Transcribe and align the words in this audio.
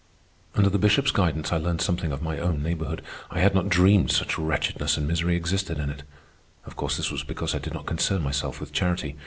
Under 0.55 0.71
the 0.71 0.79
Bishop's 0.79 1.11
guidance 1.11 1.53
I 1.53 1.57
learned 1.57 1.79
something 1.81 2.11
of 2.11 2.23
my 2.23 2.39
own 2.39 2.63
neighborhood. 2.63 3.03
I 3.29 3.39
had 3.41 3.53
not 3.53 3.69
dreamed 3.69 4.09
such 4.09 4.35
wretchedness 4.39 4.97
and 4.97 5.07
misery 5.07 5.35
existed 5.35 5.77
in 5.77 5.91
it. 5.91 6.01
Of 6.65 6.75
course, 6.75 6.97
this 6.97 7.11
was 7.11 7.23
because 7.23 7.53
I 7.53 7.59
did 7.59 7.75
not 7.75 7.85
concern 7.85 8.23
myself 8.23 8.59
with 8.59 8.73
charity. 8.73 9.15